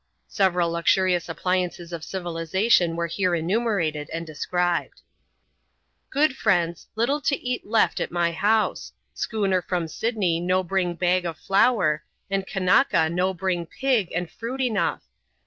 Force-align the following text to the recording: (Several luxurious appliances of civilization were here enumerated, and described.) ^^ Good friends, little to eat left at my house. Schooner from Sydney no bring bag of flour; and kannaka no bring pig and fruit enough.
(Several 0.27 0.71
luxurious 0.71 1.29
appliances 1.29 1.93
of 1.93 2.03
civilization 2.03 2.95
were 2.95 3.05
here 3.05 3.35
enumerated, 3.35 4.09
and 4.11 4.25
described.) 4.25 5.01
^^ 6.07 6.09
Good 6.09 6.35
friends, 6.35 6.87
little 6.95 7.21
to 7.21 7.37
eat 7.39 7.67
left 7.67 7.99
at 7.99 8.09
my 8.11 8.31
house. 8.31 8.93
Schooner 9.13 9.61
from 9.61 9.87
Sydney 9.87 10.39
no 10.39 10.63
bring 10.63 10.95
bag 10.95 11.23
of 11.25 11.37
flour; 11.37 12.03
and 12.31 12.47
kannaka 12.47 13.13
no 13.13 13.31
bring 13.31 13.67
pig 13.67 14.11
and 14.15 14.27
fruit 14.31 14.61
enough. 14.61 15.03